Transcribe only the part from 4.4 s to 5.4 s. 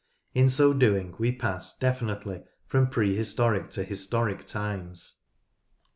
times.